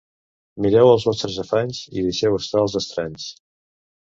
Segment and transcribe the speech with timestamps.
[0.65, 3.29] Mireu els vostres afanys i deixeu estar els estranys.